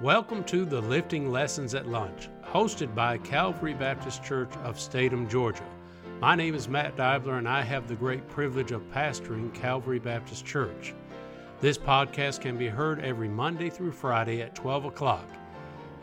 Welcome 0.00 0.44
to 0.44 0.64
the 0.64 0.80
Lifting 0.80 1.28
Lessons 1.32 1.74
at 1.74 1.88
Lunch, 1.88 2.28
hosted 2.44 2.94
by 2.94 3.18
Calvary 3.18 3.74
Baptist 3.74 4.22
Church 4.22 4.52
of 4.62 4.78
Statham, 4.78 5.28
Georgia. 5.28 5.66
My 6.20 6.36
name 6.36 6.54
is 6.54 6.68
Matt 6.68 6.94
Dibler, 6.94 7.38
and 7.38 7.48
I 7.48 7.62
have 7.62 7.88
the 7.88 7.96
great 7.96 8.28
privilege 8.28 8.70
of 8.70 8.88
pastoring 8.92 9.52
Calvary 9.52 9.98
Baptist 9.98 10.46
Church. 10.46 10.94
This 11.60 11.76
podcast 11.76 12.40
can 12.40 12.56
be 12.56 12.68
heard 12.68 13.00
every 13.00 13.26
Monday 13.26 13.70
through 13.70 13.90
Friday 13.90 14.40
at 14.40 14.54
12 14.54 14.84
o'clock. 14.84 15.26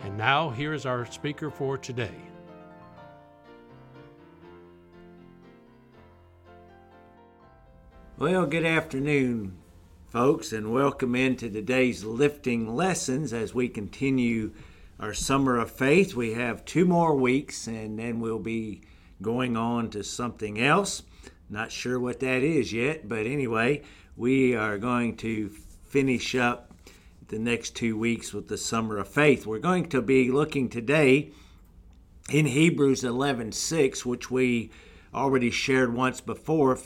And 0.04 0.18
now, 0.18 0.50
here 0.50 0.74
is 0.74 0.86
our 0.86 1.06
speaker 1.06 1.50
for 1.50 1.78
today. 1.78 2.16
Well, 8.18 8.46
good 8.46 8.66
afternoon, 8.66 9.58
folks, 10.10 10.54
and 10.54 10.72
welcome 10.72 11.16
into 11.16 11.50
today's 11.50 12.04
lifting 12.04 12.74
lessons 12.76 13.34
as 13.34 13.54
we 13.54 13.68
continue 13.68 14.52
our 15.00 15.14
summer 15.14 15.58
of 15.58 15.72
faith. 15.72 16.16
We 16.16 16.34
have 16.34 16.64
two 16.64 16.86
more 16.86 17.16
weeks, 17.16 17.68
and 17.68 17.98
then 18.00 18.20
we'll 18.20 18.40
be 18.40 18.82
going 19.22 19.58
on 19.58 19.90
to 19.90 20.04
something 20.04 20.62
else. 20.62 21.04
Not 21.50 21.72
sure 21.72 22.00
what 22.00 22.20
that 22.22 22.44
is 22.44 22.72
yet, 22.72 23.10
but 23.10 23.26
anyway, 23.26 23.82
we 24.16 24.56
are 24.56 24.78
going 24.78 25.18
to 25.18 25.50
finish 25.86 26.36
up 26.36 26.74
the 27.28 27.40
next 27.40 27.76
two 27.76 27.98
weeks 27.98 28.34
with 28.34 28.48
the 28.48 28.58
summer 28.58 28.98
of 28.98 29.08
faith. 29.08 29.46
We're 29.46 29.60
going 29.60 29.90
to 29.90 30.02
be 30.02 30.32
looking 30.32 30.70
today 30.70 31.32
in 32.30 32.46
Hebrews 32.46 33.02
11:6, 33.02 34.06
which 34.06 34.32
we 34.32 34.72
already 35.14 35.52
shared 35.52 35.94
once 35.94 36.22
before 36.22 36.78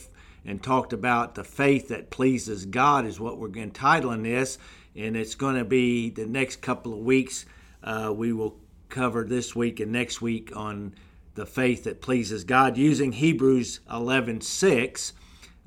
and 0.49 0.63
talked 0.63 0.93
about 0.93 1.35
the 1.35 1.43
faith 1.43 1.89
that 1.89 2.09
pleases 2.09 2.65
God, 2.65 3.05
is 3.05 3.19
what 3.19 3.37
we're 3.37 3.55
entitling 3.55 4.23
this. 4.23 4.57
And 4.95 5.15
it's 5.15 5.35
going 5.35 5.55
to 5.57 5.63
be 5.63 6.09
the 6.09 6.25
next 6.25 6.63
couple 6.63 6.91
of 6.91 6.99
weeks. 6.99 7.45
Uh, 7.83 8.11
we 8.15 8.33
will 8.33 8.57
cover 8.89 9.23
this 9.23 9.55
week 9.55 9.79
and 9.79 9.91
next 9.91 10.23
week 10.23 10.51
on 10.55 10.95
the 11.35 11.45
faith 11.45 11.83
that 11.83 12.01
pleases 12.01 12.43
God 12.45 12.77
using 12.77 13.11
Hebrews 13.11 13.81
11 13.91 14.41
6. 14.41 15.13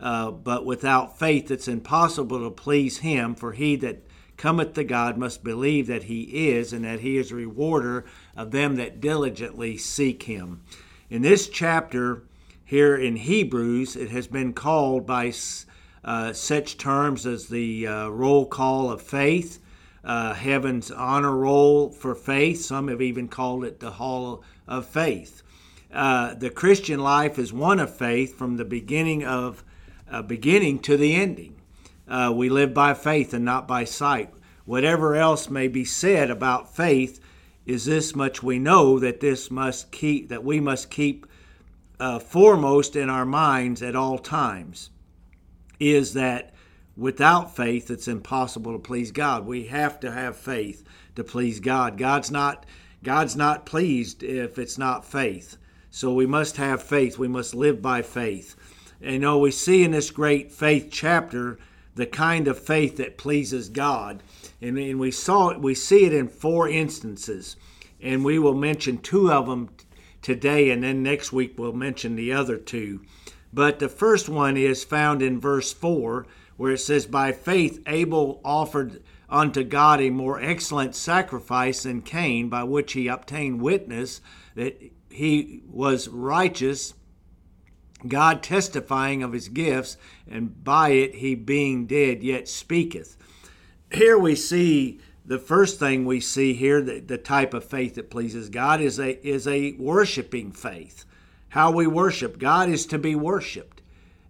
Uh, 0.00 0.32
but 0.32 0.66
without 0.66 1.16
faith, 1.16 1.52
it's 1.52 1.68
impossible 1.68 2.40
to 2.40 2.50
please 2.50 2.98
Him, 2.98 3.36
for 3.36 3.52
he 3.52 3.76
that 3.76 4.04
cometh 4.36 4.72
to 4.74 4.82
God 4.82 5.16
must 5.16 5.44
believe 5.44 5.86
that 5.86 6.04
He 6.04 6.48
is, 6.50 6.72
and 6.72 6.84
that 6.84 6.98
He 7.00 7.18
is 7.18 7.30
a 7.30 7.36
rewarder 7.36 8.04
of 8.36 8.50
them 8.50 8.74
that 8.76 9.00
diligently 9.00 9.76
seek 9.76 10.24
Him. 10.24 10.62
In 11.08 11.22
this 11.22 11.48
chapter, 11.48 12.24
here 12.72 12.96
in 12.96 13.16
Hebrews, 13.16 13.96
it 13.96 14.08
has 14.12 14.26
been 14.26 14.54
called 14.54 15.04
by 15.04 15.30
uh, 16.02 16.32
such 16.32 16.78
terms 16.78 17.26
as 17.26 17.48
the 17.48 17.86
uh, 17.86 18.08
roll 18.08 18.46
call 18.46 18.90
of 18.90 19.02
faith, 19.02 19.58
uh, 20.02 20.32
heaven's 20.32 20.90
honor 20.90 21.36
roll 21.36 21.90
for 21.90 22.14
faith. 22.14 22.62
Some 22.62 22.88
have 22.88 23.02
even 23.02 23.28
called 23.28 23.66
it 23.66 23.78
the 23.78 23.90
hall 23.90 24.42
of 24.66 24.86
faith. 24.86 25.42
Uh, 25.92 26.32
the 26.32 26.48
Christian 26.48 26.98
life 26.98 27.38
is 27.38 27.52
one 27.52 27.78
of 27.78 27.94
faith 27.94 28.38
from 28.38 28.56
the 28.56 28.64
beginning 28.64 29.22
of 29.22 29.62
uh, 30.10 30.22
beginning 30.22 30.78
to 30.78 30.96
the 30.96 31.14
ending. 31.14 31.60
Uh, 32.08 32.32
we 32.34 32.48
live 32.48 32.72
by 32.72 32.94
faith 32.94 33.34
and 33.34 33.44
not 33.44 33.68
by 33.68 33.84
sight. 33.84 34.32
Whatever 34.64 35.14
else 35.14 35.50
may 35.50 35.68
be 35.68 35.84
said 35.84 36.30
about 36.30 36.74
faith, 36.74 37.20
is 37.66 37.84
this 37.84 38.16
much 38.16 38.42
we 38.42 38.58
know 38.58 38.98
that 38.98 39.20
this 39.20 39.50
must 39.50 39.92
keep 39.92 40.30
that 40.30 40.42
we 40.42 40.58
must 40.58 40.90
keep 40.90 41.26
uh, 42.02 42.18
foremost 42.18 42.96
in 42.96 43.08
our 43.08 43.24
minds 43.24 43.80
at 43.80 43.94
all 43.94 44.18
times 44.18 44.90
is 45.78 46.14
that 46.14 46.52
without 46.96 47.54
faith 47.54 47.92
it's 47.92 48.08
impossible 48.08 48.72
to 48.72 48.78
please 48.80 49.12
God. 49.12 49.46
We 49.46 49.66
have 49.66 50.00
to 50.00 50.10
have 50.10 50.36
faith 50.36 50.82
to 51.14 51.22
please 51.22 51.60
God. 51.60 51.96
God's 51.96 52.28
not 52.28 52.66
God's 53.04 53.36
not 53.36 53.66
pleased 53.66 54.24
if 54.24 54.58
it's 54.58 54.78
not 54.78 55.04
faith. 55.04 55.56
So 55.90 56.12
we 56.12 56.26
must 56.26 56.56
have 56.56 56.82
faith. 56.82 57.18
We 57.18 57.28
must 57.28 57.54
live 57.54 57.80
by 57.80 58.02
faith. 58.02 58.56
And 59.00 59.12
you 59.12 59.18
know, 59.20 59.38
we 59.38 59.52
see 59.52 59.84
in 59.84 59.92
this 59.92 60.10
great 60.10 60.50
faith 60.50 60.88
chapter 60.90 61.56
the 61.94 62.06
kind 62.06 62.48
of 62.48 62.58
faith 62.58 62.96
that 62.96 63.16
pleases 63.16 63.68
God. 63.68 64.24
And, 64.60 64.76
and 64.76 64.98
we 64.98 65.12
saw 65.12 65.50
it, 65.50 65.60
we 65.60 65.76
see 65.76 66.04
it 66.04 66.12
in 66.12 66.26
four 66.26 66.68
instances. 66.68 67.54
And 68.00 68.24
we 68.24 68.40
will 68.40 68.54
mention 68.54 68.98
two 68.98 69.30
of 69.30 69.46
them 69.46 69.68
today, 70.22 70.70
and 70.70 70.82
then 70.82 71.02
next 71.02 71.32
week 71.32 71.54
we'll 71.58 71.72
mention 71.72 72.16
the 72.16 72.32
other 72.32 72.56
two. 72.56 73.02
But 73.52 73.78
the 73.78 73.88
first 73.88 74.28
one 74.28 74.56
is 74.56 74.84
found 74.84 75.20
in 75.20 75.38
verse 75.38 75.72
4, 75.72 76.26
where 76.56 76.72
it 76.72 76.78
says, 76.78 77.06
By 77.06 77.32
faith 77.32 77.82
Abel 77.86 78.40
offered 78.44 79.02
unto 79.28 79.64
God 79.64 80.00
a 80.00 80.10
more 80.10 80.40
excellent 80.40 80.94
sacrifice 80.94 81.82
than 81.82 82.02
Cain, 82.02 82.48
by 82.48 82.64
which 82.64 82.92
he 82.92 83.08
obtained 83.08 83.60
witness 83.60 84.20
that 84.54 84.80
he 85.10 85.62
was 85.66 86.08
righteous, 86.08 86.94
God 88.06 88.42
testifying 88.42 89.22
of 89.22 89.32
his 89.32 89.48
gifts, 89.48 89.96
and 90.28 90.62
by 90.64 90.90
it 90.90 91.16
he 91.16 91.34
being 91.34 91.86
dead 91.86 92.22
yet 92.22 92.48
speaketh. 92.48 93.16
Here 93.90 94.18
we 94.18 94.34
see 94.34 95.00
the 95.24 95.38
first 95.38 95.78
thing 95.78 96.04
we 96.04 96.20
see 96.20 96.52
here, 96.54 96.80
the, 96.80 97.00
the 97.00 97.18
type 97.18 97.54
of 97.54 97.64
faith 97.64 97.94
that 97.94 98.10
pleases 98.10 98.48
God, 98.48 98.80
is 98.80 98.98
a 98.98 99.24
is 99.26 99.46
a 99.46 99.72
worshiping 99.72 100.52
faith. 100.52 101.04
How 101.50 101.70
we 101.70 101.86
worship 101.86 102.38
God 102.38 102.68
is 102.68 102.86
to 102.86 102.98
be 102.98 103.14
worshipped, 103.14 103.82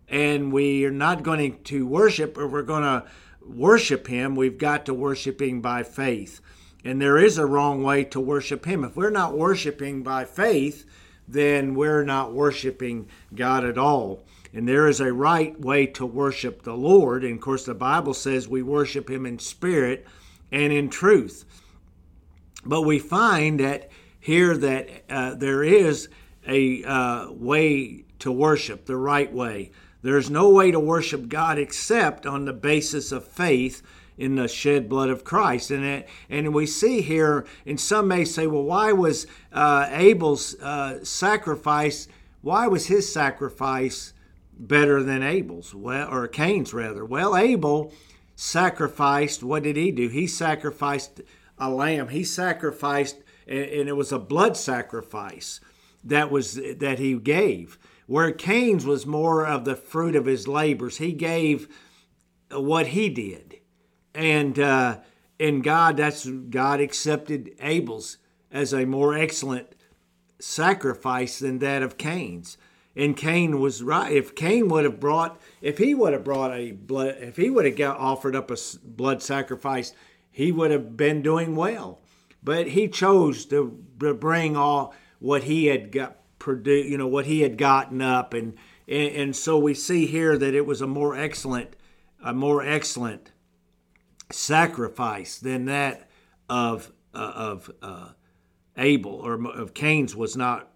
and 0.09 0.53
we 0.53 0.85
are 0.85 0.91
not 0.91 1.23
going 1.23 1.63
to 1.65 1.87
worship, 1.87 2.37
or 2.37 2.47
we're 2.47 2.63
going 2.63 2.83
to 2.83 3.05
worship 3.47 4.07
Him. 4.07 4.37
We've 4.37 4.59
got 4.59 4.87
to 4.87 4.95
worship 4.95 5.41
Him 5.41 5.61
by 5.61 5.83
faith, 5.83 6.41
and 6.85 7.01
there 7.01 7.19
is 7.19 7.39
a 7.39 7.47
wrong 7.47 7.83
way 7.83 8.05
to 8.05 8.21
worship 8.21 8.67
Him. 8.67 8.85
If 8.85 8.97
we're 8.97 9.11
not 9.11 9.39
worshiping 9.39 10.03
by 10.03 10.25
faith, 10.27 10.85
then 11.27 11.75
we're 11.75 12.05
not 12.05 12.35
worshiping 12.35 13.09
God 13.35 13.65
at 13.65 13.79
all. 13.79 14.25
And 14.55 14.69
there 14.69 14.87
is 14.87 15.01
a 15.01 15.15
right 15.15 15.59
way 15.59 15.87
to 15.87 16.05
worship 16.05 16.63
the 16.63 16.77
Lord. 16.77 17.25
And 17.25 17.37
of 17.37 17.41
course, 17.41 17.65
the 17.65 17.73
Bible 17.73 18.13
says 18.13 18.47
we 18.47 18.63
worship 18.63 19.09
Him 19.09 19.25
in 19.25 19.39
spirit 19.39 20.07
and 20.53 20.73
in 20.73 20.89
truth. 20.91 21.45
But 22.65 22.83
we 22.83 23.01
find 23.01 23.59
that 23.59 23.91
here 24.21 24.57
that 24.57 24.89
uh, 25.11 25.35
there 25.35 25.65
is 25.65 26.09
a 26.47 26.85
uh, 26.85 27.33
way 27.33 28.05
to 28.21 28.31
worship, 28.31 28.87
the 28.87 28.97
right 28.97 29.33
way. 29.33 29.73
There's 30.03 30.31
no 30.31 30.51
way 30.51 30.71
to 30.71 30.79
worship 30.79 31.29
God 31.29 31.59
except 31.59 32.27
on 32.27 32.45
the 32.45 32.53
basis 32.53 33.11
of 33.11 33.25
faith 33.25 33.83
in 34.19 34.37
the 34.37 34.47
shed 34.47 34.89
blood 34.89 35.11
of 35.11 35.25
Christ. 35.25 35.71
And, 35.71 35.85
it, 35.85 36.09
and 36.29 36.55
we 36.55 36.67
see 36.67 37.01
here, 37.01 37.47
and 37.67 37.81
some 37.81 38.09
may 38.09 38.25
say, 38.25 38.47
well, 38.47 38.63
why 38.63 38.93
was 38.93 39.27
uh, 39.53 39.89
Abel's 39.91 40.55
uh, 40.61 41.05
sacrifice, 41.05 42.09
why 42.43 42.67
was 42.67 42.87
his 42.87 43.13
sacrifice 43.13 44.13
better 44.57 45.03
than 45.03 45.23
Abel's? 45.23 45.75
Well, 45.75 46.13
or 46.13 46.29
Cain's 46.29 46.75
rather. 46.75 47.05
Well, 47.05 47.37
Abel 47.37 47.93
sacrificed, 48.43 49.45
what 49.45 49.63
did 49.63 49.77
he 49.77 49.93
do? 49.93 50.09
He 50.09 50.27
sacrificed 50.27 51.21
a 51.59 51.71
lamb. 51.71 52.09
He 52.09 52.25
sacrificed, 52.25 53.23
and 53.47 53.89
it 53.89 53.97
was 53.97 54.11
a 54.11 54.19
blood 54.19 54.57
sacrifice 54.57 55.61
that 56.03 56.31
was 56.31 56.55
that 56.55 56.99
he 56.99 57.15
gave. 57.15 57.79
Where 58.07 58.33
Cain's 58.33 58.85
was 58.85 59.07
more 59.07 59.47
of 59.47 59.65
the 59.65 59.77
fruit 59.77 60.17
of 60.17 60.27
his 60.27 60.49
labors. 60.49 60.99
He 60.99 61.13
gave 61.13 61.69
what 62.51 62.89
he 62.89 63.09
did, 63.09 63.61
and 64.13 64.59
uh, 64.59 64.99
and 65.39 65.63
God, 65.63 65.97
that's 65.97 66.27
God 66.27 66.81
accepted 66.81 67.55
Abel's 67.61 68.19
as 68.51 68.75
a 68.75 68.85
more 68.85 69.15
excellent 69.17 69.77
sacrifice 70.41 71.39
than 71.39 71.61
that 71.61 71.83
of 71.83 71.97
Cain's. 71.97 72.59
And 72.95 73.17
Cain 73.17 73.59
was 73.59 73.83
right. 73.83 74.13
If 74.13 74.35
Cain 74.35 74.69
would 74.69 74.85
have 74.85 75.01
brought, 75.01 75.41
if 75.63 75.79
he 75.79 75.95
would 75.95 76.13
have 76.13 76.25
brought 76.25 76.53
a 76.53 76.73
blood, 76.73 77.17
if 77.21 77.37
he 77.37 77.49
would 77.49 77.65
have 77.65 77.77
got 77.77 77.99
offered 77.99 78.37
up 78.37 78.51
a 78.51 78.57
blood 78.85 79.23
sacrifice, 79.23 79.95
he 80.31 80.53
would 80.53 80.71
have 80.71 80.97
been 80.97 81.23
doing 81.23 81.57
well. 81.57 82.01
But 82.43 82.69
he 82.69 82.89
chose 82.89 83.47
to 83.47 83.65
bring 83.67 84.57
all 84.57 84.95
what 85.21 85.45
he 85.45 85.67
had 85.67 85.93
got 85.93 86.19
produced, 86.39 86.89
you 86.89 86.99
know, 86.99 87.07
what 87.07 87.27
he 87.27 87.43
had 87.43 87.57
gotten 87.57 88.03
up, 88.03 88.35
and, 88.35 88.55
and 88.89 89.15
and 89.15 89.37
so 89.37 89.59
we 89.59 89.75
see 89.75 90.07
here 90.07 90.37
that 90.37 90.55
it 90.55 90.67
was 90.67 90.81
a 90.81 90.87
more 90.87 91.17
excellent, 91.17 91.77
a 92.23 92.35
more 92.35 92.67
excellent 92.67 93.31
sacrifice 94.31 95.39
than 95.39 95.67
that 95.67 96.11
of 96.51 96.93
uh, 97.15 97.33
of 97.35 97.71
uh, 97.81 98.09
Abel 98.77 99.13
or 99.13 99.47
of 99.53 99.73
Cain's 99.73 100.17
was 100.17 100.37
not 100.37 100.69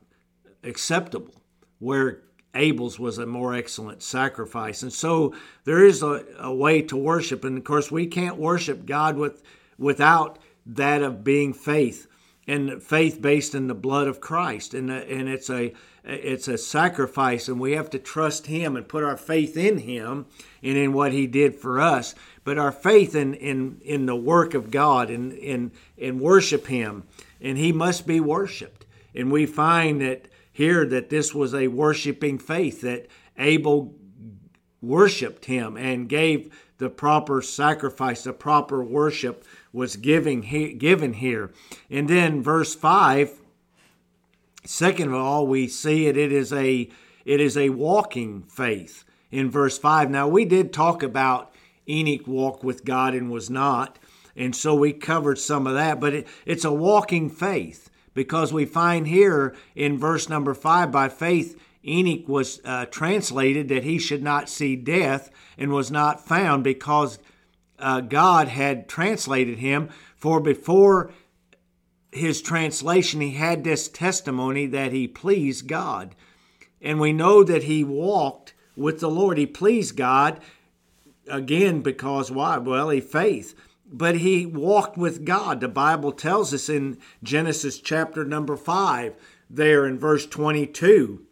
acceptable 0.63 1.43
where 1.79 2.23
Abel's 2.55 2.99
was 2.99 3.19
a 3.19 3.27
more 3.27 3.55
excellent 3.55 4.03
sacrifice. 4.03 4.83
And 4.83 4.93
so 4.93 5.35
there 5.65 5.85
is 5.85 6.03
a, 6.03 6.25
a, 6.39 6.55
way 6.55 6.81
to 6.83 6.97
worship. 6.97 7.45
And 7.45 7.59
of 7.59 7.65
course, 7.65 7.91
we 7.91 8.07
can't 8.07 8.37
worship 8.37 8.87
God 8.87 9.17
with, 9.17 9.43
without 9.79 10.39
that 10.65 11.03
of 11.03 11.23
being 11.23 11.53
faith. 11.53 12.07
and 12.47 12.83
faith 12.83 13.21
based 13.21 13.55
in 13.55 13.67
the 13.67 13.75
blood 13.75 14.07
of 14.07 14.21
Christ, 14.21 14.73
and 14.75 14.91
and 14.91 15.29
it's 15.29 15.51
a 15.51 15.73
it's 16.05 16.47
a 16.47 16.57
sacrifice, 16.57 17.49
and 17.49 17.59
we 17.59 17.73
have 17.73 17.91
to 17.91 17.99
trust 17.99 18.47
Him 18.47 18.77
and 18.77 18.87
put 18.87 19.03
our 19.03 19.17
faith 19.17 19.57
in 19.57 19.79
Him 19.79 20.27
and 20.63 20.77
in 20.77 20.93
what 20.93 21.13
He 21.13 21.27
did 21.27 21.57
for 21.57 21.81
us. 21.81 22.15
But 22.45 22.59
our 22.59 22.71
faith 22.73 23.15
in 23.15 23.35
in 23.35 23.81
in 23.85 24.07
the 24.07 24.17
work 24.17 24.55
of 24.55 24.71
God 24.71 25.11
and 25.11 25.33
in 25.33 25.73
in 25.97 26.21
worship 26.21 26.69
Him, 26.69 27.03
and 27.41 27.59
He 27.59 27.73
must 27.73 28.07
be 28.07 28.21
worshipped. 28.21 28.87
And 29.15 29.33
we 29.33 29.47
find 29.47 30.01
that 30.03 30.29
here 30.57 30.87
that 30.87 31.11
this 31.11 31.35
was 31.35 31.55
a 31.55 31.69
worshiping 31.69 32.39
faith 32.39 32.81
that 32.81 33.09
Abel 33.37 33.95
worshiped 34.81 35.45
Him 35.45 35.77
and 35.77 36.09
gave 36.09 36.51
the 36.79 36.89
proper 36.89 37.43
sacrifice, 37.43 38.25
the 38.25 38.33
proper 38.33 38.83
worship 38.83 39.45
was 39.71 39.97
giving 39.97 40.45
he, 40.45 40.73
given 40.73 41.13
here. 41.13 41.53
And 41.91 42.09
then 42.09 42.43
verse 42.43 42.75
5 42.75 43.43
second 44.65 45.09
of 45.09 45.15
all 45.15 45.47
we 45.47 45.69
see 45.69 46.07
it 46.07 46.17
it 46.17 46.33
is 46.33 46.53
a 46.53 46.89
it 47.25 47.41
is 47.41 47.57
a 47.57 47.69
walking 47.69 48.43
faith 48.43 49.05
in 49.31 49.51
verse 49.51 49.79
5. 49.79 50.11
Now 50.11 50.27
we 50.27 50.47
did 50.47 50.73
talk 50.73 51.03
about 51.03 51.53
Enoch 51.87 52.27
walked 52.27 52.65
with 52.65 52.85
God 52.85 53.15
and 53.15 53.31
was 53.31 53.51
not. 53.51 53.99
And 54.35 54.57
so 54.57 54.75
we 54.75 54.93
covered 54.95 55.39
some 55.39 55.67
of 55.67 55.75
that, 55.75 56.01
but 56.01 56.15
it, 56.15 56.29
it's 56.47 56.65
a 56.65 56.73
walking 56.73 57.29
faith 57.29 57.91
because 58.17 58.53
we 58.53 58.65
find 58.65 59.07
here 59.07 59.55
in 59.77 59.97
verse 59.97 60.29
number 60.29 60.55
5 60.55 60.91
by 60.91 61.09
faith 61.09 61.57
Enoch 61.87 62.27
was 62.29 62.61
uh, 62.65 62.87
translated 62.87 63.69
that 63.69 63.85
he 63.85 63.99
should 63.99 64.23
not 64.23 64.49
see 64.49 64.75
death 64.75 65.31
and 65.57 65.71
was 65.71 65.91
not 65.91 66.27
found 66.27 66.65
because 66.65 67.19
uh, 67.79 68.01
God 68.01 68.49
had 68.49 68.89
translated 68.89 69.59
him. 69.59 69.91
For 70.17 70.41
before 70.41 71.13
his 72.11 72.43
translation, 72.43 73.21
he 73.21 73.33
had 73.33 73.63
this 73.63 73.89
testimony 73.89 74.67
that 74.67 74.93
he 74.93 75.07
pleased 75.07 75.69
God. 75.69 76.17
And 76.83 76.99
we 76.99 77.13
know 77.13 77.45
that 77.45 77.65
he 77.65 77.85
walked 77.85 78.55
with 78.77 79.01
the 79.01 79.11
Lord. 79.11 79.39
He 79.39 79.47
pleased 79.47 79.97
God 79.97 80.41
again 81.29 81.83
because 81.83 82.31
why? 82.31 82.59
Well, 82.59 82.89
he 82.89 83.01
faith. 83.01 83.55
But 83.91 84.17
he 84.17 84.47
walked 84.47 84.97
with 84.97 85.25
God. 85.25 85.61
The 85.61 85.69
Bible 85.69 86.13
tells 86.13 86.53
us 86.53 86.69
in 86.69 86.99
Genesis 87.23 87.79
chapter 87.79 88.25
number 88.25 88.57
5, 88.57 89.15
there 89.49 89.87
in 89.87 89.99
verse 89.99 90.27
22 90.27 91.25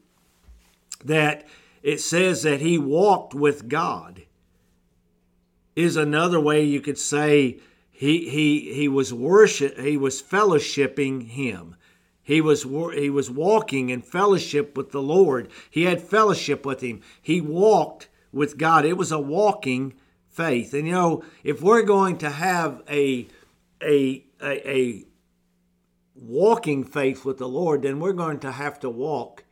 that 1.05 1.47
it 1.83 2.01
says 2.01 2.43
that 2.43 2.61
he 2.61 2.79
walked 2.79 3.35
with 3.35 3.69
God 3.69 4.23
is 5.77 5.97
another 5.97 6.41
way 6.41 6.65
you 6.65 6.81
could 6.81 6.99
say 6.99 7.59
he 7.91 8.29
he 8.29 8.73
he 8.73 8.89
was 8.89 9.13
worship 9.13 9.79
he 9.79 9.97
was 9.97 10.23
fellowshipping 10.23 11.29
him. 11.29 11.77
He 12.23 12.41
was 12.41 12.63
he 12.63 13.11
was 13.11 13.31
walking 13.31 13.91
in 13.91 14.01
fellowship 14.01 14.77
with 14.77 14.93
the 14.93 15.03
Lord. 15.03 15.49
He 15.71 15.85
had 15.85 16.01
fellowship 16.01 16.65
with 16.65 16.81
him. 16.81 17.03
He 17.21 17.41
walked 17.41 18.09
with 18.33 18.57
God. 18.57 18.85
It 18.85 18.97
was 18.97 19.13
a 19.13 19.21
walking 19.21 19.95
faith 20.35 20.75
and 20.75 20.87
you 20.87 20.93
know 20.93 21.25
if 21.43 21.63
we're 21.63 21.83
going 21.83 22.19
to 22.19 22.31
have 22.31 22.83
a 22.89 23.27
a 23.83 24.25
a, 24.43 24.71
a 24.71 25.05
walking 26.15 26.85
faith 26.85 27.25
with 27.25 27.39
the 27.39 27.49
Lord 27.49 27.83
then 27.83 28.01
we're 28.01 28.13
going 28.13 28.41
to 28.41 28.53
have 28.53 28.79
to 28.81 28.91
walk 28.91 29.45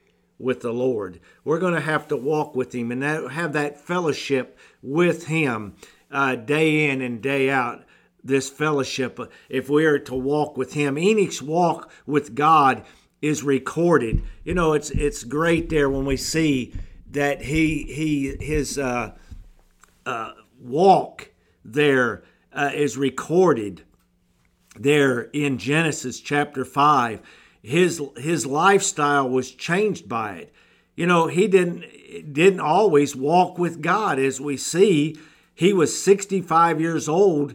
with 0.43 0.61
the 0.61 0.73
Lord. 0.73 1.21
We're 1.45 1.61
going 1.61 1.75
to 1.75 1.81
have 1.81 2.09
to 2.09 2.17
walk 2.17 2.55
with 2.55 2.75
Him 2.75 2.91
and 2.91 3.03
that, 3.03 3.31
have 3.31 3.53
that 3.55 3.81
fellowship 3.81 4.59
with 4.83 5.27
Him 5.27 5.77
uh, 6.11 6.35
day 6.35 6.91
in 6.91 7.01
and 7.01 7.23
day 7.23 7.49
out. 7.49 7.85
This 8.25 8.49
fellowship, 8.49 9.19
if 9.49 9.69
we 9.69 9.85
are 9.85 9.99
to 10.01 10.15
walk 10.15 10.57
with 10.57 10.75
Him, 10.75 10.97
Enoch's 10.97 11.43
walk 11.43 11.91
with 12.07 12.37
God 12.37 12.85
is 13.21 13.43
recorded. 13.43 14.23
You 14.45 14.55
know, 14.55 14.75
it's 14.75 14.91
it's 14.91 15.25
great 15.25 15.71
there 15.71 15.91
when 15.91 16.05
we 16.05 16.17
see 16.17 16.73
that 17.11 17.43
he 17.43 17.83
he 17.83 18.37
his 18.45 18.79
uh, 18.79 19.13
uh, 20.07 20.33
walk 20.63 21.31
there 21.65 22.23
uh, 22.53 22.71
is 22.75 22.97
recorded 22.97 23.83
there 24.79 25.23
in 25.33 25.59
Genesis 25.59 26.21
chapter 26.21 26.65
five 26.65 27.21
his 27.63 28.03
his 28.17 28.45
lifestyle 28.45 29.29
was 29.29 29.53
changed 29.53 30.09
by 30.09 30.35
it. 30.35 30.53
You 30.97 31.07
know, 31.07 31.29
he 31.29 31.47
didn't 31.47 31.85
didn't 32.33 32.61
always 32.61 33.17
walk 33.17 33.57
with 33.57 33.81
God 33.81 34.19
as 34.19 34.41
we 34.41 34.57
see. 34.57 35.17
He 35.55 35.73
was 35.73 36.03
65 36.03 36.81
years 36.81 37.09
old 37.09 37.55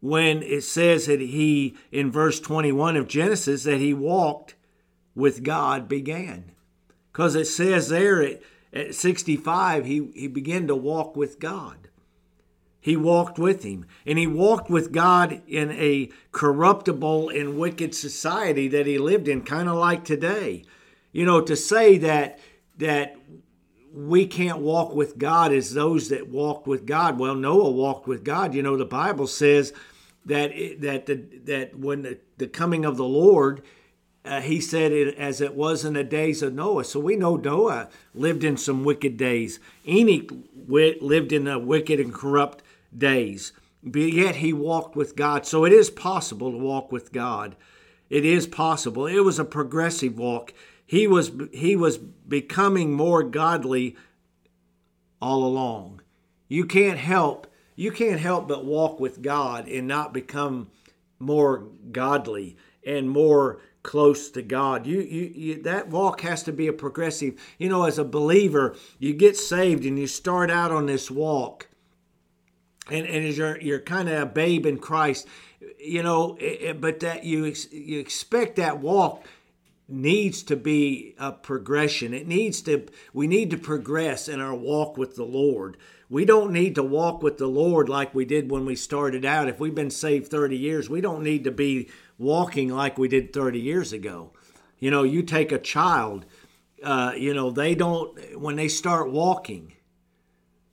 when 0.00 0.42
it 0.42 0.62
says 0.62 1.06
that 1.06 1.20
he 1.20 1.76
in 1.92 2.10
verse 2.10 2.40
21 2.40 2.96
of 2.96 3.08
Genesis 3.08 3.64
that 3.64 3.78
he 3.78 3.92
walked 3.92 4.54
with 5.14 5.42
God 5.42 5.88
began. 5.88 6.52
Cuz 7.12 7.34
it 7.34 7.46
says 7.46 7.90
there 7.90 8.22
at, 8.22 8.42
at 8.72 8.94
65 8.94 9.84
he 9.84 10.10
he 10.14 10.26
began 10.26 10.66
to 10.68 10.74
walk 10.74 11.16
with 11.16 11.38
God 11.38 11.88
he 12.84 12.98
walked 12.98 13.38
with 13.38 13.62
him. 13.62 13.86
And 14.04 14.18
he 14.18 14.26
walked 14.26 14.68
with 14.68 14.92
God 14.92 15.40
in 15.48 15.70
a 15.70 16.10
corruptible 16.32 17.30
and 17.30 17.56
wicked 17.58 17.94
society 17.94 18.68
that 18.68 18.84
he 18.84 18.98
lived 18.98 19.26
in, 19.26 19.40
kind 19.40 19.70
of 19.70 19.76
like 19.76 20.04
today. 20.04 20.66
You 21.10 21.24
know, 21.24 21.40
to 21.40 21.56
say 21.56 21.96
that 21.96 22.38
that 22.76 23.16
we 23.90 24.26
can't 24.26 24.58
walk 24.58 24.94
with 24.94 25.16
God 25.16 25.50
as 25.50 25.72
those 25.72 26.10
that 26.10 26.28
walked 26.28 26.66
with 26.66 26.84
God. 26.84 27.18
Well, 27.18 27.34
Noah 27.34 27.70
walked 27.70 28.06
with 28.06 28.22
God. 28.22 28.52
You 28.52 28.62
know, 28.62 28.76
the 28.76 28.84
Bible 28.84 29.28
says 29.28 29.72
that 30.26 30.50
it, 30.52 30.82
that 30.82 31.06
the, 31.06 31.24
that 31.44 31.78
when 31.78 32.02
the, 32.02 32.18
the 32.36 32.48
coming 32.48 32.84
of 32.84 32.98
the 32.98 33.04
Lord, 33.04 33.62
uh, 34.26 34.42
he 34.42 34.60
said 34.60 34.92
it 34.92 35.16
as 35.16 35.40
it 35.40 35.54
was 35.54 35.86
in 35.86 35.94
the 35.94 36.04
days 36.04 36.42
of 36.42 36.52
Noah. 36.52 36.84
So 36.84 37.00
we 37.00 37.16
know 37.16 37.36
Noah 37.36 37.88
lived 38.14 38.44
in 38.44 38.58
some 38.58 38.84
wicked 38.84 39.16
days. 39.16 39.58
Enoch 39.88 40.30
lived 40.68 41.32
in 41.32 41.48
a 41.48 41.58
wicked 41.58 41.98
and 41.98 42.12
corrupt 42.12 42.62
days, 42.98 43.52
but 43.82 44.00
yet 44.00 44.36
he 44.36 44.52
walked 44.52 44.96
with 44.96 45.16
God. 45.16 45.46
So 45.46 45.64
it 45.64 45.72
is 45.72 45.90
possible 45.90 46.50
to 46.50 46.58
walk 46.58 46.90
with 46.90 47.12
God. 47.12 47.56
It 48.10 48.24
is 48.24 48.46
possible. 48.46 49.06
It 49.06 49.20
was 49.20 49.38
a 49.38 49.44
progressive 49.44 50.18
walk. 50.18 50.52
He 50.86 51.06
was 51.06 51.32
he 51.52 51.76
was 51.76 51.98
becoming 51.98 52.92
more 52.92 53.22
godly 53.22 53.96
all 55.20 55.44
along. 55.44 56.02
You 56.48 56.64
can't 56.66 56.98
help 56.98 57.46
you 57.76 57.90
can't 57.90 58.20
help 58.20 58.46
but 58.46 58.64
walk 58.64 59.00
with 59.00 59.22
God 59.22 59.68
and 59.68 59.88
not 59.88 60.12
become 60.12 60.68
more 61.18 61.66
godly 61.90 62.56
and 62.86 63.10
more 63.10 63.60
close 63.82 64.30
to 64.30 64.42
God. 64.42 64.86
You, 64.86 65.00
you, 65.00 65.32
you, 65.34 65.62
that 65.62 65.88
walk 65.88 66.20
has 66.20 66.42
to 66.44 66.52
be 66.52 66.66
a 66.66 66.72
progressive. 66.72 67.40
You 67.58 67.68
know, 67.68 67.84
as 67.84 67.98
a 67.98 68.04
believer, 68.04 68.76
you 68.98 69.12
get 69.12 69.36
saved 69.36 69.84
and 69.84 69.98
you 69.98 70.06
start 70.06 70.50
out 70.50 70.70
on 70.70 70.86
this 70.86 71.10
walk, 71.10 71.68
and, 72.90 73.06
and 73.06 73.24
as 73.24 73.38
you're 73.38 73.60
you're 73.60 73.80
kind 73.80 74.08
of 74.08 74.22
a 74.22 74.26
babe 74.26 74.66
in 74.66 74.78
Christ, 74.78 75.26
you 75.78 76.02
know, 76.02 76.36
it, 76.40 76.80
but 76.80 77.00
that 77.00 77.24
you 77.24 77.52
you 77.70 77.98
expect 77.98 78.56
that 78.56 78.80
walk 78.80 79.24
needs 79.88 80.42
to 80.44 80.56
be 80.56 81.14
a 81.18 81.32
progression. 81.32 82.14
It 82.14 82.26
needs 82.26 82.62
to 82.62 82.86
we 83.12 83.26
need 83.26 83.50
to 83.50 83.56
progress 83.56 84.28
in 84.28 84.40
our 84.40 84.54
walk 84.54 84.96
with 84.96 85.16
the 85.16 85.24
Lord. 85.24 85.76
We 86.08 86.24
don't 86.24 86.52
need 86.52 86.74
to 86.74 86.82
walk 86.82 87.22
with 87.22 87.38
the 87.38 87.46
Lord 87.46 87.88
like 87.88 88.14
we 88.14 88.24
did 88.24 88.50
when 88.50 88.66
we 88.66 88.76
started 88.76 89.24
out. 89.24 89.48
If 89.48 89.58
we've 89.58 89.74
been 89.74 89.90
saved 89.90 90.30
30 90.30 90.56
years, 90.56 90.90
we 90.90 91.00
don't 91.00 91.22
need 91.22 91.44
to 91.44 91.50
be 91.50 91.88
walking 92.18 92.68
like 92.68 92.98
we 92.98 93.08
did 93.08 93.32
30 93.32 93.58
years 93.58 93.92
ago. 93.92 94.32
You 94.78 94.90
know, 94.90 95.02
you 95.02 95.22
take 95.22 95.50
a 95.50 95.58
child, 95.58 96.26
uh, 96.82 97.12
you 97.16 97.32
know, 97.32 97.50
they 97.50 97.74
don't 97.74 98.38
when 98.38 98.56
they 98.56 98.68
start 98.68 99.10
walking, 99.10 99.72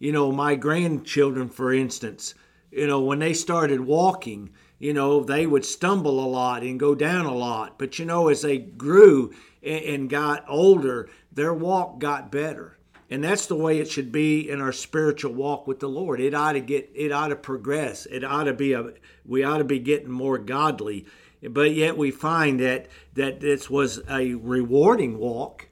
you 0.01 0.12
know, 0.12 0.31
my 0.31 0.55
grandchildren, 0.55 1.48
for 1.48 1.72
instance, 1.72 2.34
you 2.72 2.88
know, 2.88 3.01
when 3.01 3.20
they 3.20 3.36
started 3.36 3.81
walking, 3.81 4.50
you 4.79 4.93
know, 4.96 5.24
they 5.24 5.46
would 5.46 5.63
stumble 5.63 6.25
a 6.25 6.25
lot 6.25 6.63
and 6.63 6.79
go 6.79 6.96
down 6.96 7.27
a 7.27 7.36
lot. 7.36 7.77
But, 7.77 8.00
you 8.00 8.05
know, 8.05 8.27
as 8.27 8.41
they 8.41 8.58
grew 8.58 9.31
and 9.62 10.10
got 10.10 10.43
older, 10.50 11.08
their 11.31 11.53
walk 11.53 12.00
got 12.00 12.31
better. 12.31 12.79
And 13.12 13.24
that's 13.24 13.46
the 13.46 13.55
way 13.55 13.77
it 13.77 13.91
should 13.91 14.12
be 14.12 14.50
in 14.50 14.60
our 14.60 14.72
spiritual 14.72 15.34
walk 15.34 15.67
with 15.67 15.79
the 15.79 15.89
Lord. 15.89 16.20
It 16.20 16.34
ought 16.34 16.53
to 16.53 16.62
get, 16.62 16.89
it 16.96 17.12
ought 17.12 17.27
to 17.27 17.36
progress. 17.36 18.08
It 18.08 18.24
ought 18.24 18.46
to 18.46 18.53
be 18.53 18.74
a, 18.74 18.93
we 19.24 19.43
ought 19.43 19.60
to 19.60 19.63
be 19.63 19.77
getting 19.77 20.10
more 20.10 20.39
godly. 20.39 21.05
But 21.48 21.75
yet 21.75 21.96
we 21.96 22.10
find 22.10 22.60
that 22.60 22.88
that 23.13 23.39
this 23.39 23.70
was 23.70 24.01
a 24.10 24.34
rewarding 24.34 25.20
walk 25.20 25.67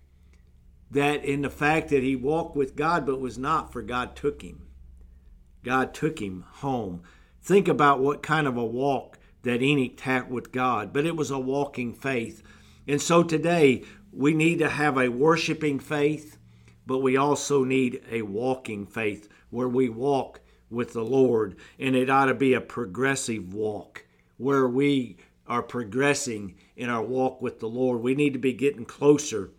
that 0.91 1.23
in 1.23 1.41
the 1.41 1.49
fact 1.49 1.89
that 1.89 2.03
he 2.03 2.15
walked 2.15 2.55
with 2.55 2.75
God 2.75 3.05
but 3.05 3.19
was 3.19 3.37
not, 3.37 3.71
for 3.71 3.81
God 3.81 4.15
took 4.15 4.41
him. 4.41 4.67
God 5.63 5.93
took 5.93 6.19
him 6.19 6.45
home. 6.47 7.03
Think 7.41 7.67
about 7.67 7.99
what 7.99 8.23
kind 8.23 8.47
of 8.47 8.57
a 8.57 8.65
walk 8.65 9.19
that 9.43 9.61
Enoch 9.61 9.99
had 9.99 10.29
with 10.29 10.51
God, 10.51 10.91
but 10.91 11.05
it 11.05 11.15
was 11.15 11.31
a 11.31 11.39
walking 11.39 11.93
faith. 11.93 12.43
And 12.87 13.01
so 13.01 13.23
today 13.23 13.83
we 14.11 14.33
need 14.33 14.59
to 14.59 14.69
have 14.69 14.97
a 14.97 15.09
worshiping 15.09 15.79
faith, 15.79 16.37
but 16.85 16.99
we 16.99 17.15
also 17.17 17.63
need 17.63 18.03
a 18.09 18.23
walking 18.23 18.85
faith 18.85 19.29
where 19.49 19.69
we 19.69 19.89
walk 19.89 20.41
with 20.69 20.93
the 20.93 21.03
Lord. 21.03 21.55
And 21.77 21.95
it 21.95 22.09
ought 22.09 22.25
to 22.25 22.33
be 22.33 22.53
a 22.53 22.61
progressive 22.61 23.53
walk 23.53 24.05
where 24.37 24.67
we 24.67 25.17
are 25.47 25.63
progressing 25.63 26.55
in 26.75 26.89
our 26.89 27.03
walk 27.03 27.41
with 27.41 27.59
the 27.59 27.67
Lord. 27.67 28.01
We 28.01 28.15
need 28.15 28.33
to 28.33 28.39
be 28.39 28.53
getting 28.53 28.85
closer 28.85 29.51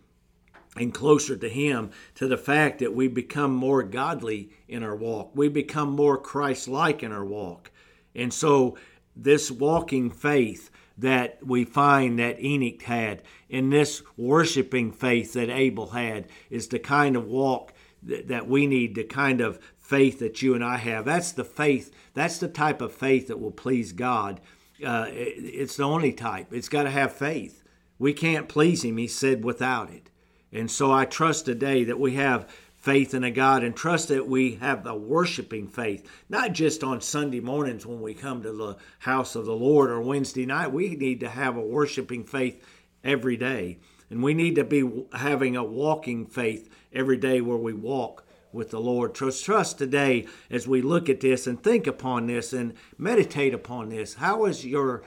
and 0.77 0.93
closer 0.93 1.35
to 1.35 1.49
Him 1.49 1.91
to 2.15 2.27
the 2.27 2.37
fact 2.37 2.79
that 2.79 2.95
we 2.95 3.07
become 3.07 3.53
more 3.53 3.83
godly 3.83 4.51
in 4.67 4.83
our 4.83 4.95
walk. 4.95 5.31
We 5.35 5.49
become 5.49 5.89
more 5.91 6.17
Christ 6.17 6.67
like 6.67 7.03
in 7.03 7.11
our 7.11 7.25
walk. 7.25 7.71
And 8.15 8.33
so, 8.33 8.77
this 9.15 9.51
walking 9.51 10.09
faith 10.09 10.69
that 10.97 11.45
we 11.45 11.65
find 11.65 12.19
that 12.19 12.41
Enoch 12.41 12.83
had 12.83 13.23
and 13.49 13.71
this 13.71 14.01
worshiping 14.15 14.91
faith 14.91 15.33
that 15.33 15.49
Abel 15.49 15.87
had 15.87 16.27
is 16.49 16.67
the 16.67 16.79
kind 16.79 17.15
of 17.15 17.25
walk 17.25 17.73
that, 18.03 18.47
we 18.47 18.67
need, 18.67 18.95
the 18.95 19.03
kind 19.03 19.41
of 19.41 19.59
faith 19.77 20.19
that 20.19 20.41
you 20.41 20.55
and 20.55 20.63
I 20.63 20.77
have. 20.77 21.05
That's 21.05 21.31
the 21.31 21.43
faith, 21.43 21.91
that's 22.13 22.37
the 22.37 22.47
type 22.47 22.81
of 22.81 22.93
faith 22.93 23.27
that 23.27 23.39
will 23.39 23.51
please 23.51 23.91
God. 23.91 24.39
Uh, 24.83 25.07
it, 25.09 25.35
it's 25.37 25.77
the 25.77 25.83
only 25.83 26.13
type. 26.13 26.53
It's 26.53 26.69
got 26.69 26.83
to 26.83 26.89
have 26.89 27.13
faith. 27.13 27.63
We 27.99 28.13
can't 28.13 28.47
please 28.47 28.83
Him, 28.83 28.97
He 28.97 29.07
said, 29.07 29.43
without 29.43 29.91
it. 29.91 30.10
And 30.51 30.69
so 30.69 30.91
I 30.91 31.05
trust 31.05 31.45
today 31.45 31.85
that 31.85 31.99
we 31.99 32.15
have 32.15 32.49
faith 32.81 33.13
in 33.13 33.23
a 33.23 33.31
God 33.31 33.63
and 33.63 33.75
trust 33.75 34.07
that 34.07 34.27
we 34.27 34.55
have 34.55 34.83
the 34.83 34.95
worshiping 34.95 35.67
faith, 35.67 36.09
not 36.29 36.51
just 36.51 36.83
on 36.83 36.99
Sunday 36.99 37.39
mornings 37.39 37.85
when 37.85 38.01
we 38.01 38.13
come 38.13 38.41
to 38.41 38.51
the 38.51 38.75
house 38.99 39.35
of 39.35 39.45
the 39.45 39.55
Lord 39.55 39.91
or 39.91 40.01
Wednesday 40.01 40.45
night. 40.47 40.71
We 40.71 40.95
need 40.95 41.19
to 41.19 41.29
have 41.29 41.55
a 41.55 41.61
worshiping 41.61 42.23
faith 42.23 42.63
every 43.03 43.37
day. 43.37 43.77
And 44.09 44.23
we 44.23 44.33
need 44.33 44.55
to 44.55 44.63
be 44.63 45.05
having 45.13 45.55
a 45.55 45.63
walking 45.63 46.25
faith 46.25 46.69
every 46.91 47.17
day 47.17 47.39
where 47.39 47.57
we 47.57 47.73
walk 47.73 48.25
with 48.51 48.71
the 48.71 48.79
Lord. 48.79 49.13
Trust, 49.13 49.45
trust 49.45 49.77
today 49.77 50.25
as 50.49 50.67
we 50.67 50.81
look 50.81 51.07
at 51.07 51.21
this 51.21 51.47
and 51.47 51.61
think 51.61 51.87
upon 51.87 52.27
this 52.27 52.51
and 52.51 52.73
meditate 52.97 53.53
upon 53.53 53.89
this. 53.89 54.15
How 54.15 54.45
is 54.45 54.65
your 54.65 55.03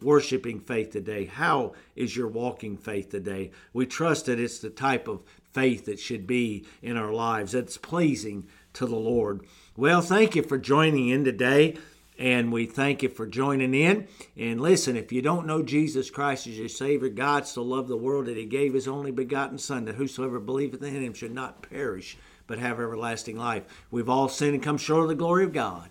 worshiping 0.00 0.60
faith 0.60 0.90
today? 0.90 1.26
How 1.26 1.74
is 1.96 2.16
your 2.16 2.28
walking 2.28 2.76
faith 2.76 3.10
today? 3.10 3.50
We 3.72 3.86
trust 3.86 4.26
that 4.26 4.40
it's 4.40 4.58
the 4.58 4.70
type 4.70 5.08
of 5.08 5.22
faith 5.52 5.86
that 5.86 5.98
should 5.98 6.26
be 6.26 6.64
in 6.82 6.96
our 6.96 7.12
lives 7.12 7.52
that's 7.52 7.76
pleasing 7.76 8.46
to 8.74 8.86
the 8.86 8.96
Lord. 8.96 9.44
Well, 9.76 10.00
thank 10.00 10.36
you 10.36 10.42
for 10.42 10.58
joining 10.58 11.08
in 11.08 11.24
today. 11.24 11.76
And 12.18 12.52
we 12.52 12.66
thank 12.66 13.04
you 13.04 13.08
for 13.08 13.28
joining 13.28 13.74
in. 13.74 14.08
And 14.36 14.60
listen, 14.60 14.96
if 14.96 15.12
you 15.12 15.22
don't 15.22 15.46
know 15.46 15.62
Jesus 15.62 16.10
Christ 16.10 16.48
as 16.48 16.58
your 16.58 16.68
Savior, 16.68 17.08
God 17.08 17.46
so 17.46 17.62
loved 17.62 17.88
the 17.88 17.96
world 17.96 18.26
that 18.26 18.36
He 18.36 18.44
gave 18.44 18.74
His 18.74 18.88
only 18.88 19.12
begotten 19.12 19.56
Son, 19.56 19.84
that 19.84 19.94
whosoever 19.94 20.40
believeth 20.40 20.82
in 20.82 21.00
Him 21.00 21.14
should 21.14 21.32
not 21.32 21.62
perish, 21.62 22.18
but 22.48 22.58
have 22.58 22.80
everlasting 22.80 23.36
life. 23.36 23.62
We've 23.92 24.08
all 24.08 24.28
sinned 24.28 24.54
and 24.54 24.62
come 24.62 24.78
short 24.78 25.04
of 25.04 25.08
the 25.10 25.14
glory 25.14 25.44
of 25.44 25.52
God. 25.52 25.90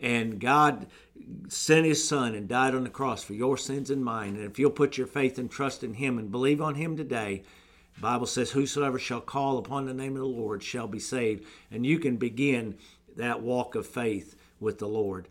And 0.00 0.40
God 0.40 0.86
sent 1.48 1.86
his 1.86 2.06
son 2.06 2.34
and 2.34 2.48
died 2.48 2.74
on 2.74 2.84
the 2.84 2.90
cross 2.90 3.22
for 3.24 3.34
your 3.34 3.56
sins 3.56 3.90
and 3.90 4.04
mine. 4.04 4.36
And 4.36 4.44
if 4.44 4.58
you'll 4.58 4.70
put 4.70 4.98
your 4.98 5.06
faith 5.06 5.38
and 5.38 5.50
trust 5.50 5.82
in 5.82 5.94
him 5.94 6.18
and 6.18 6.30
believe 6.30 6.60
on 6.60 6.74
him 6.74 6.96
today, 6.96 7.42
Bible 8.00 8.26
says, 8.26 8.50
Whosoever 8.50 8.98
shall 8.98 9.20
call 9.20 9.58
upon 9.58 9.86
the 9.86 9.94
name 9.94 10.12
of 10.12 10.20
the 10.20 10.26
Lord 10.26 10.62
shall 10.62 10.86
be 10.86 10.98
saved. 10.98 11.46
And 11.70 11.86
you 11.86 11.98
can 11.98 12.16
begin 12.16 12.76
that 13.16 13.42
walk 13.42 13.74
of 13.74 13.86
faith 13.86 14.36
with 14.60 14.78
the 14.78 14.88
Lord. 14.88 15.28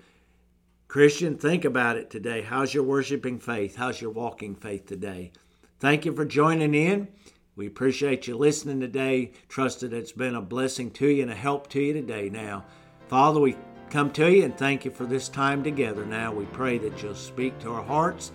Christian, 0.87 1.37
think 1.37 1.65
about 1.65 1.97
it 1.97 2.09
today. 2.09 2.41
How's 2.41 2.73
your 2.73 2.83
worshiping 2.83 3.39
faith? 3.39 3.75
How's 3.75 4.01
your 4.01 4.11
walking 4.11 4.55
faith 4.55 4.85
today? 4.85 5.31
Thank 5.79 6.05
you 6.05 6.13
for 6.13 6.25
joining 6.25 6.73
in. 6.73 7.07
We 7.55 7.67
appreciate 7.67 8.27
you 8.27 8.37
listening 8.37 8.79
today. 8.79 9.31
Trust 9.47 9.81
that 9.81 9.93
it's 9.93 10.11
been 10.11 10.35
a 10.35 10.41
blessing 10.41 10.91
to 10.91 11.07
you 11.07 11.21
and 11.23 11.31
a 11.31 11.35
help 11.35 11.69
to 11.69 11.81
you 11.81 11.93
today. 11.93 12.29
Now, 12.29 12.65
Father, 13.07 13.39
we 13.39 13.55
come 13.89 14.11
to 14.11 14.31
you 14.31 14.43
and 14.43 14.57
thank 14.57 14.85
you 14.85 14.91
for 14.91 15.05
this 15.05 15.29
time 15.29 15.63
together. 15.63 16.05
Now 16.05 16.31
we 16.31 16.45
pray 16.45 16.77
that 16.79 17.01
you'll 17.01 17.15
speak 17.15 17.57
to 17.59 17.71
our 17.71 17.83
hearts. 17.83 18.31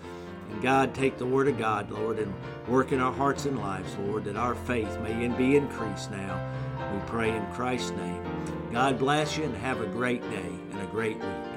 And 0.51 0.61
God, 0.61 0.93
take 0.93 1.17
the 1.17 1.25
word 1.25 1.47
of 1.47 1.57
God, 1.57 1.89
Lord, 1.91 2.19
and 2.19 2.33
work 2.67 2.91
in 2.91 2.99
our 2.99 3.13
hearts 3.13 3.45
and 3.45 3.59
lives, 3.59 3.95
Lord, 4.07 4.25
that 4.25 4.35
our 4.35 4.55
faith 4.55 4.99
may 4.99 5.27
be 5.27 5.55
increased 5.55 6.11
now. 6.11 6.39
We 6.93 6.99
pray 7.07 7.35
in 7.35 7.45
Christ's 7.53 7.91
name. 7.91 8.23
God 8.71 8.99
bless 8.99 9.37
you 9.37 9.45
and 9.45 9.55
have 9.57 9.79
a 9.79 9.87
great 9.87 10.21
day 10.29 10.51
and 10.71 10.81
a 10.81 10.85
great 10.87 11.17
week. 11.17 11.50